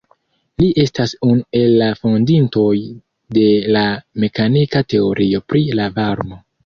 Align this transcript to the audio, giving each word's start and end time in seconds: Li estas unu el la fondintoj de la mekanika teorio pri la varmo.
Li 0.61 0.67
estas 0.83 1.11
unu 1.27 1.43
el 1.59 1.75
la 1.81 1.89
fondintoj 1.99 2.73
de 3.39 3.45
la 3.77 3.85
mekanika 4.25 4.83
teorio 4.95 5.43
pri 5.53 5.63
la 5.83 5.87
varmo. 6.01 6.41